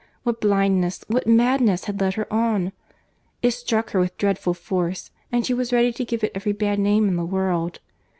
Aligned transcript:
What 0.23 0.41
blindness, 0.41 1.05
what 1.09 1.27
madness, 1.27 1.83
had 1.85 2.01
led 2.01 2.15
her 2.15 2.25
on! 2.33 2.71
It 3.43 3.51
struck 3.51 3.91
her 3.91 3.99
with 3.99 4.17
dreadful 4.17 4.55
force, 4.55 5.11
and 5.31 5.45
she 5.45 5.53
was 5.53 5.71
ready 5.71 5.93
to 5.93 6.03
give 6.05 6.23
it 6.23 6.31
every 6.33 6.53
bad 6.53 6.79
name 6.79 7.07
in 7.07 7.17
the 7.17 7.23
world. 7.25 7.79